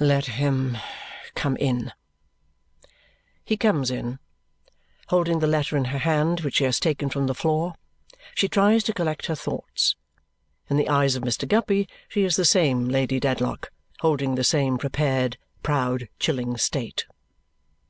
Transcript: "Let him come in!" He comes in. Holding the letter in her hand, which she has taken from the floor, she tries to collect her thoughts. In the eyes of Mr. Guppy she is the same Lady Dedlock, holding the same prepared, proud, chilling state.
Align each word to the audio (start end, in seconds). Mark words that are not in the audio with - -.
"Let 0.00 0.24
him 0.24 0.78
come 1.34 1.58
in!" 1.58 1.92
He 3.44 3.58
comes 3.58 3.90
in. 3.90 4.18
Holding 5.08 5.40
the 5.40 5.46
letter 5.46 5.76
in 5.76 5.84
her 5.84 5.98
hand, 5.98 6.40
which 6.40 6.54
she 6.54 6.64
has 6.64 6.80
taken 6.80 7.10
from 7.10 7.26
the 7.26 7.34
floor, 7.34 7.74
she 8.34 8.48
tries 8.48 8.82
to 8.84 8.94
collect 8.94 9.26
her 9.26 9.34
thoughts. 9.34 9.94
In 10.70 10.78
the 10.78 10.88
eyes 10.88 11.16
of 11.16 11.22
Mr. 11.22 11.46
Guppy 11.46 11.86
she 12.08 12.24
is 12.24 12.36
the 12.36 12.46
same 12.46 12.88
Lady 12.88 13.20
Dedlock, 13.20 13.72
holding 14.00 14.36
the 14.36 14.42
same 14.42 14.78
prepared, 14.78 15.36
proud, 15.62 16.08
chilling 16.18 16.56
state. 16.56 17.04